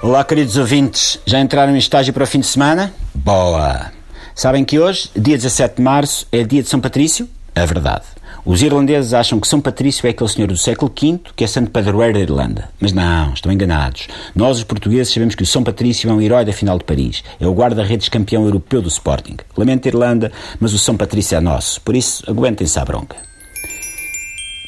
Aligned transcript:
Olá, 0.00 0.22
queridos 0.22 0.56
ouvintes. 0.56 1.18
Já 1.26 1.40
entraram 1.40 1.74
em 1.74 1.78
estágio 1.78 2.14
para 2.14 2.22
o 2.22 2.26
fim 2.26 2.38
de 2.38 2.46
semana? 2.46 2.94
Boa! 3.12 3.90
Sabem 4.32 4.64
que 4.64 4.78
hoje, 4.78 5.10
dia 5.16 5.36
17 5.36 5.76
de 5.76 5.82
março, 5.82 6.24
é 6.30 6.44
dia 6.44 6.62
de 6.62 6.68
São 6.68 6.80
Patrício? 6.80 7.28
É 7.52 7.66
verdade. 7.66 8.04
Os 8.44 8.62
irlandeses 8.62 9.12
acham 9.12 9.40
que 9.40 9.48
São 9.48 9.60
Patrício 9.60 10.06
é 10.06 10.10
aquele 10.10 10.30
senhor 10.30 10.46
do 10.46 10.56
século 10.56 10.92
V 10.96 11.18
que 11.34 11.42
é 11.42 11.48
santo 11.48 11.72
padroeiro 11.72 12.14
da 12.14 12.20
Irlanda. 12.20 12.70
Mas 12.78 12.92
não, 12.92 13.34
estão 13.34 13.50
enganados. 13.50 14.06
Nós, 14.36 14.58
os 14.58 14.64
portugueses, 14.64 15.12
sabemos 15.12 15.34
que 15.34 15.42
o 15.42 15.46
São 15.46 15.64
Patrício 15.64 16.08
é 16.08 16.12
um 16.12 16.20
herói 16.20 16.44
da 16.44 16.52
final 16.52 16.78
de 16.78 16.84
Paris. 16.84 17.24
É 17.40 17.48
o 17.48 17.52
guarda-redes 17.52 18.08
campeão 18.08 18.44
europeu 18.44 18.80
do 18.80 18.88
Sporting. 18.88 19.36
Lamento 19.56 19.88
a 19.88 19.90
Irlanda, 19.90 20.30
mas 20.60 20.72
o 20.72 20.78
São 20.78 20.96
Patrício 20.96 21.36
é 21.36 21.40
nosso. 21.40 21.80
Por 21.80 21.96
isso, 21.96 22.22
aguentem-se 22.30 22.78
à 22.78 22.84
bronca. 22.84 23.16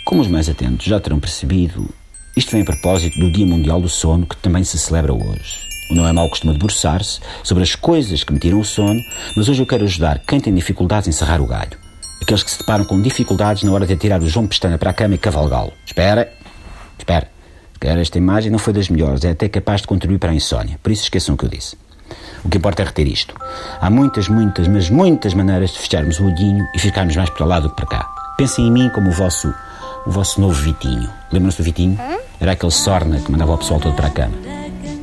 Como 0.05 0.23
os 0.23 0.29
mais 0.29 0.49
atentos 0.49 0.87
já 0.87 0.99
terão 0.99 1.21
percebido, 1.21 1.89
isto 2.41 2.53
vem 2.53 2.63
a 2.63 2.65
propósito 2.65 3.19
do 3.19 3.31
Dia 3.31 3.45
Mundial 3.45 3.83
do 3.83 3.89
Sono, 3.89 4.27
que 4.27 4.35
também 4.37 4.65
se 4.65 4.79
celebra 4.79 5.13
hoje. 5.13 5.61
O 5.91 5.95
Não 5.95 6.09
é 6.09 6.13
Mau 6.13 6.27
costuma 6.27 6.55
debruçar-se 6.55 7.21
sobre 7.43 7.63
as 7.63 7.75
coisas 7.75 8.25
que 8.25 8.33
me 8.33 8.39
tiram 8.39 8.59
o 8.59 8.65
sono, 8.65 8.99
mas 9.37 9.47
hoje 9.47 9.61
eu 9.61 9.67
quero 9.67 9.85
ajudar 9.85 10.21
quem 10.21 10.41
tem 10.41 10.55
dificuldades 10.55 11.07
em 11.07 11.13
serrar 11.13 11.43
o 11.43 11.47
galho. 11.47 11.77
Aqueles 12.23 12.43
que 12.43 12.51
se 12.51 12.59
deparam 12.59 12.87
com 12.87 13.01
dificuldades 13.03 13.63
na 13.63 13.73
hora 13.73 13.87
de 13.87 13.95
tirar 13.95 14.23
o 14.23 14.27
João 14.29 14.47
Pestana 14.47 14.79
para 14.79 14.89
a 14.89 14.95
cama 14.95 15.17
e 15.17 15.19
cavalgá-lo. 15.19 15.73
Espera, 15.85 16.33
espera. 16.99 17.29
Esta 17.79 18.17
imagem 18.17 18.51
não 18.51 18.59
foi 18.59 18.73
das 18.73 18.89
melhores, 18.89 19.23
é 19.23 19.33
até 19.33 19.47
capaz 19.47 19.83
de 19.83 19.89
contribuir 19.89 20.19
para 20.19 20.31
a 20.31 20.35
insónia. 20.35 20.79
Por 20.83 20.93
isso 20.93 21.03
esqueçam 21.03 21.35
o 21.35 21.39
que 21.39 21.45
eu 21.45 21.51
disse. 21.51 21.77
O 22.43 22.49
que 22.49 22.57
importa 22.57 22.83
é 22.83 22.87
reter 22.87 23.07
isto. 23.07 23.35
Há 23.81 23.91
muitas, 23.91 24.29
muitas, 24.29 24.67
mas 24.67 24.89
muitas 24.89 25.35
maneiras 25.35 25.73
de 25.73 25.79
fecharmos 25.79 26.19
o 26.19 26.25
olhinho 26.25 26.67
e 26.75 26.79
ficarmos 26.79 27.15
mais 27.17 27.29
para 27.29 27.45
lá 27.45 27.61
do 27.61 27.69
que 27.69 27.77
para 27.77 27.87
cá. 27.87 28.09
Pensem 28.39 28.67
em 28.67 28.71
mim 28.71 28.89
como 28.95 29.11
o 29.11 29.13
vosso, 29.13 29.53
o 30.07 30.11
vosso 30.11 30.41
novo 30.41 30.55
Vitinho. 30.55 31.11
Lembram-se 31.31 31.59
do 31.59 31.65
Vitinho? 31.65 31.99
Era 32.41 32.53
aquele 32.53 32.73
sorna 32.73 33.21
que 33.21 33.31
mandava 33.31 33.53
o 33.53 33.59
pessoal 33.59 33.79
todo 33.79 33.95
para 33.95 34.07
a 34.07 34.11
cama. 34.11 34.35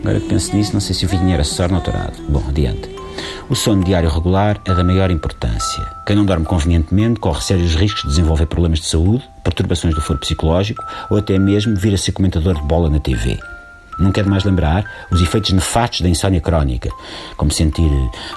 Agora 0.02 0.20
que 0.20 0.28
penso 0.28 0.56
nisso, 0.56 0.74
não 0.74 0.80
sei 0.80 0.96
se 0.96 1.06
o 1.06 1.08
Vitinho 1.08 1.34
era 1.34 1.44
sorna 1.44 1.78
ou 1.78 1.84
torado. 1.84 2.14
Bom, 2.28 2.44
adiante. 2.48 2.90
O 3.50 3.56
sono 3.56 3.84
diário 3.84 4.10
regular 4.10 4.60
é 4.66 4.74
da 4.74 4.84
maior 4.84 5.12
importância. 5.12 5.86
Quem 6.06 6.16
não 6.16 6.26
dorme 6.26 6.46
convenientemente 6.46 7.20
corre 7.20 7.42
sérios 7.42 7.76
riscos 7.76 8.02
de 8.04 8.10
desenvolver 8.10 8.46
problemas 8.48 8.80
de 8.80 8.88
saúde, 8.88 9.24
perturbações 9.44 9.94
do 9.94 10.02
foro 10.02 10.20
psicológico 10.20 10.84
ou 11.10 11.18
até 11.18 11.38
mesmo 11.38 11.76
vir 11.76 11.94
a 11.94 11.98
ser 11.98 12.12
comentador 12.12 12.56
de 12.56 12.64
bola 12.64 12.90
na 12.90 13.00
TV. 13.00 13.40
Não 14.00 14.12
quero 14.12 14.30
mais 14.30 14.44
lembrar 14.44 14.86
os 15.12 15.22
efeitos 15.22 15.52
nefastos 15.52 16.02
da 16.02 16.10
insónia 16.10 16.40
crónica, 16.40 16.90
como 17.36 17.52
sentir 17.52 17.90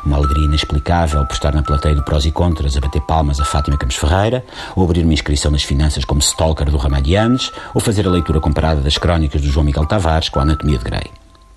uma 0.05 0.17
alegria 0.17 0.47
inexplicável 0.47 1.27
por 1.27 1.35
estar 1.35 1.55
na 1.55 1.63
plateia 1.63 1.95
do 1.95 2.05
prós 2.05 2.25
e 2.25 2.33
contras 2.33 2.77
a 2.77 2.81
bater 2.81 3.03
palmas 3.03 3.41
a 3.41 3.45
Fátima 3.45 3.77
Campos 3.77 3.97
Ferreira, 3.97 4.45
ou 4.75 4.85
abrir 4.85 5.05
uma 5.05 5.13
inscrição 5.13 5.51
nas 5.51 5.63
finanças 5.63 6.05
como 6.05 6.21
stalker 6.21 6.71
do 6.71 6.79
Ramalhianes, 6.79 7.51
ou 7.75 7.81
fazer 7.81 8.07
a 8.07 8.11
leitura 8.11 8.41
comparada 8.41 8.81
das 8.81 8.97
crónicas 8.97 9.43
do 9.43 9.49
João 9.49 9.65
Miguel 9.65 9.87
Tavares 9.87 10.29
com 10.29 10.39
a 10.39 10.43
Anatomia 10.43 10.79
de 10.79 10.85
Grey. 10.85 11.11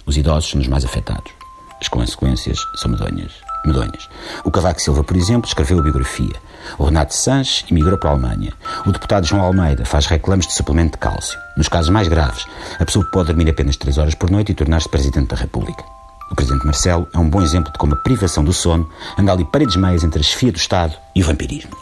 Os 0.05 0.17
idosos 0.17 0.49
são 0.49 0.59
os 0.59 0.67
mais 0.67 0.83
afetados. 0.83 1.31
As 1.79 1.87
consequências 1.87 2.59
são 2.75 2.91
medonhas. 2.91 3.52
Medonhas. 3.67 4.09
O 4.43 4.51
Cavaco 4.51 4.81
Silva, 4.81 5.03
por 5.03 5.15
exemplo, 5.15 5.47
escreveu 5.47 5.79
a 5.79 5.81
biografia. 5.81 6.33
O 6.77 6.85
Renato 6.85 7.13
Sanches 7.13 7.65
emigrou 7.69 7.97
para 7.97 8.09
a 8.09 8.13
Alemanha. 8.13 8.53
O 8.85 8.91
deputado 8.91 9.25
João 9.25 9.41
Almeida 9.41 9.85
faz 9.85 10.05
reclames 10.05 10.47
de 10.47 10.53
suplemento 10.53 10.93
de 10.93 10.97
cálcio. 10.97 11.37
Nos 11.57 11.67
casos 11.67 11.89
mais 11.89 12.07
graves, 12.07 12.45
a 12.79 12.85
pessoa 12.85 13.05
pode 13.11 13.27
dormir 13.27 13.49
apenas 13.49 13.75
3 13.77 13.97
horas 13.97 14.15
por 14.15 14.29
noite 14.29 14.51
e 14.51 14.55
tornar-se 14.55 14.89
Presidente 14.89 15.29
da 15.29 15.35
República. 15.35 15.83
O 16.31 16.35
Presidente 16.35 16.65
Marcelo 16.65 17.07
é 17.13 17.19
um 17.19 17.29
bom 17.29 17.41
exemplo 17.41 17.71
de 17.71 17.77
como 17.77 17.93
a 17.93 17.97
privação 17.97 18.43
do 18.43 18.53
sono 18.53 18.89
anda 19.17 19.31
ali 19.31 19.45
paredes 19.45 19.75
meias 19.75 20.03
entre 20.03 20.19
a 20.19 20.23
chefia 20.23 20.51
do 20.51 20.57
Estado 20.57 20.95
e 21.13 21.21
o 21.21 21.25
vampirismo. 21.25 21.77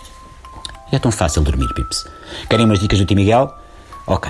É 0.92 1.00
tão 1.00 1.12
fácil 1.12 1.42
dormir, 1.42 1.74
Pips. 1.74 2.06
Querem 2.50 2.66
umas 2.66 2.80
dicas 2.80 3.00
do 3.00 3.06
Tim 3.06 3.16
Miguel? 3.16 3.54
Ok. 4.06 4.30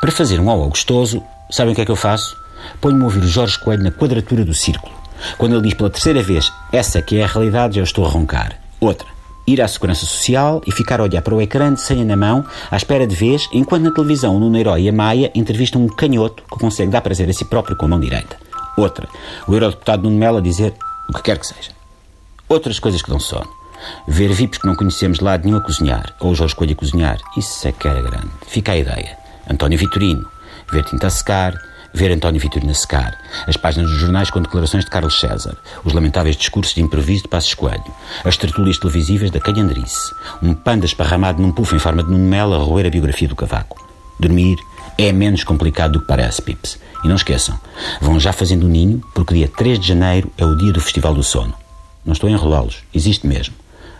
Para 0.00 0.10
fazer 0.10 0.40
um 0.40 0.48
ovo 0.48 0.70
gostoso, 0.70 1.22
sabem 1.50 1.72
o 1.72 1.76
que 1.76 1.82
é 1.82 1.84
que 1.84 1.90
eu 1.90 1.96
faço? 1.96 2.34
Ponho-me 2.80 3.02
a 3.02 3.04
ouvir 3.04 3.26
Jorge 3.26 3.58
Coelho 3.58 3.82
na 3.82 3.90
quadratura 3.90 4.44
do 4.44 4.54
círculo. 4.54 4.97
Quando 5.36 5.54
ele 5.54 5.62
diz 5.62 5.74
pela 5.74 5.90
terceira 5.90 6.22
vez, 6.22 6.52
essa 6.72 7.02
que 7.02 7.18
é 7.18 7.24
a 7.24 7.26
realidade, 7.26 7.76
já 7.76 7.82
estou 7.82 8.04
a 8.04 8.08
roncar. 8.08 8.58
Outra, 8.80 9.06
ir 9.46 9.62
à 9.62 9.68
Segurança 9.68 10.04
Social 10.04 10.60
e 10.66 10.72
ficar 10.72 11.00
a 11.00 11.04
olhar 11.04 11.22
para 11.22 11.34
o 11.34 11.40
ecrã 11.40 11.72
de 11.72 11.80
senha 11.80 12.04
na 12.04 12.16
mão, 12.16 12.44
à 12.70 12.76
espera 12.76 13.06
de 13.06 13.16
vez, 13.16 13.48
enquanto 13.52 13.84
na 13.84 13.90
televisão 13.90 14.36
o 14.36 14.40
Nuno 14.40 14.58
Herói 14.58 14.82
e 14.82 14.88
a 14.88 14.92
Maia 14.92 15.30
entrevistam 15.34 15.82
um 15.82 15.88
canhoto 15.88 16.42
que 16.42 16.58
consegue 16.58 16.90
dar 16.90 17.00
prazer 17.00 17.28
a 17.28 17.32
si 17.32 17.44
próprio 17.44 17.76
com 17.76 17.86
a 17.86 17.88
mão 17.88 18.00
direita. 18.00 18.36
Outra, 18.76 19.08
o 19.46 19.54
eurodeputado 19.54 20.02
Nuno 20.02 20.18
Melo 20.18 20.38
a 20.38 20.40
dizer 20.40 20.74
o 21.08 21.12
que 21.14 21.22
quer 21.22 21.38
que 21.38 21.46
seja. 21.46 21.70
Outras 22.48 22.78
coisas 22.78 23.02
que 23.02 23.10
dão 23.10 23.18
sono. 23.18 23.48
Ver 24.06 24.32
VIPs 24.32 24.58
que 24.58 24.66
não 24.66 24.74
conhecemos 24.74 25.18
de 25.18 25.24
lado 25.24 25.44
nenhum 25.44 25.58
a 25.58 25.62
cozinhar, 25.62 26.14
ou 26.20 26.32
o 26.32 26.34
Jorge 26.34 26.54
Coelho 26.54 26.72
a 26.72 26.76
cozinhar, 26.76 27.18
isso 27.36 27.66
é 27.66 27.72
que 27.72 27.88
era 27.88 28.02
grande. 28.02 28.28
Fica 28.46 28.72
a 28.72 28.76
ideia. 28.76 29.16
António 29.50 29.78
Vitorino, 29.78 30.28
ver 30.70 30.84
tinta 30.84 31.06
a 31.06 31.10
secar, 31.10 31.54
ver 31.92 32.12
António 32.12 32.40
Vitorino 32.40 32.70
a 32.70 32.74
secar, 32.74 33.18
as 33.46 33.56
páginas 33.56 33.90
dos 33.90 33.98
jornais 33.98 34.30
com 34.30 34.40
declarações 34.40 34.84
de 34.84 34.90
Carlos 34.90 35.18
César, 35.18 35.56
os 35.84 35.92
lamentáveis 35.92 36.36
discursos 36.36 36.74
de 36.74 36.82
improviso 36.82 37.22
de 37.22 37.28
Passos 37.28 37.54
Coelho, 37.54 37.82
as 38.24 38.36
tertúlias 38.36 38.78
televisivas 38.78 39.30
da 39.30 39.40
Calhandrice, 39.40 40.12
um 40.42 40.54
panda 40.54 40.86
esparramado 40.86 41.40
num 41.42 41.52
puff 41.52 41.74
em 41.74 41.78
forma 41.78 42.02
de 42.02 42.10
Nuno 42.10 42.28
Melo 42.28 42.54
a 42.54 42.58
roer 42.58 42.86
a 42.86 42.90
biografia 42.90 43.28
do 43.28 43.36
Cavaco. 43.36 43.84
Dormir 44.18 44.56
é 44.96 45.12
menos 45.12 45.44
complicado 45.44 45.92
do 45.92 46.00
que 46.00 46.06
parece, 46.06 46.42
Pips. 46.42 46.78
E 47.04 47.08
não 47.08 47.14
esqueçam, 47.14 47.58
vão 48.00 48.18
já 48.18 48.32
fazendo 48.32 48.64
o 48.64 48.68
ninho, 48.68 49.00
porque 49.14 49.34
dia 49.34 49.48
3 49.48 49.78
de 49.78 49.86
janeiro 49.86 50.30
é 50.36 50.44
o 50.44 50.56
dia 50.56 50.72
do 50.72 50.80
Festival 50.80 51.14
do 51.14 51.22
Sono. 51.22 51.54
Não 52.04 52.12
estou 52.12 52.28
a 52.28 52.32
enrolá-los, 52.32 52.82
existe 52.92 53.26
mesmo. 53.26 53.54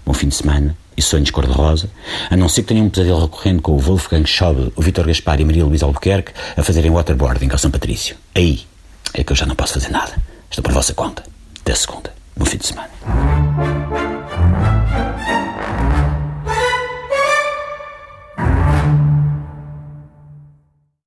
Bom 0.04 0.12
fim 0.12 0.28
de 0.28 0.34
semana 0.34 0.76
e 0.98 1.02
sonhos 1.02 1.30
cor-de-rosa, 1.30 1.88
a 2.28 2.36
não 2.36 2.48
ser 2.48 2.62
que 2.62 2.68
tenham 2.68 2.86
um 2.86 2.90
pesadelo 2.90 3.20
recorrente 3.20 3.62
com 3.62 3.72
o 3.72 3.78
Wolfgang 3.78 4.26
Schauble, 4.26 4.72
o 4.74 4.82
Vitor 4.82 5.06
Gaspar 5.06 5.40
e 5.40 5.44
Maria 5.44 5.64
Luísa 5.64 5.86
Albuquerque 5.86 6.32
a 6.56 6.62
fazerem 6.62 6.90
waterboarding 6.90 7.48
ao 7.52 7.58
São 7.58 7.70
Patrício. 7.70 8.16
Aí 8.34 8.66
é 9.14 9.22
que 9.22 9.32
eu 9.32 9.36
já 9.36 9.46
não 9.46 9.54
posso 9.54 9.74
fazer 9.74 9.90
nada. 9.90 10.20
Estou 10.50 10.62
por 10.62 10.72
vossa 10.72 10.92
conta. 10.92 11.22
Até 11.60 11.74
segunda. 11.74 12.12
Bom 12.36 12.44
fim 12.44 12.58
de 12.58 12.66
semana. 12.66 13.37